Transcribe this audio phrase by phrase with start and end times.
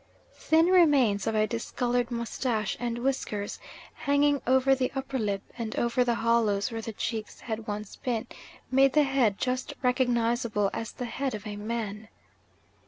[0.33, 3.59] Thin remains of a discoloured moustache and whiskers,
[3.93, 8.25] hanging over the upper lip, and over the hollows where the cheeks had once been,
[8.71, 12.07] made the head just recognisable as the head of a man.